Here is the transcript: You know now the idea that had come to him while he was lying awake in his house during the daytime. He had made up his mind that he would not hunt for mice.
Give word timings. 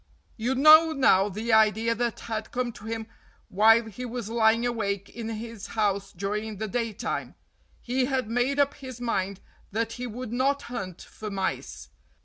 You 0.35 0.55
know 0.55 0.93
now 0.93 1.29
the 1.29 1.53
idea 1.53 1.93
that 1.93 2.21
had 2.21 2.49
come 2.51 2.71
to 2.71 2.85
him 2.85 3.05
while 3.49 3.83
he 3.85 4.03
was 4.03 4.29
lying 4.31 4.65
awake 4.65 5.09
in 5.09 5.29
his 5.29 5.67
house 5.77 6.11
during 6.11 6.57
the 6.57 6.67
daytime. 6.67 7.35
He 7.81 8.05
had 8.05 8.27
made 8.27 8.57
up 8.59 8.73
his 8.73 8.99
mind 8.99 9.41
that 9.71 9.91
he 9.91 10.07
would 10.07 10.33
not 10.33 10.63
hunt 10.63 11.03
for 11.03 11.29
mice. 11.29 11.89